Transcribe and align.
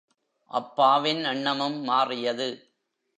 அப்பாவின் 0.51 1.23
எண்ணமும் 1.23 1.83
மாறியது. 1.83 2.49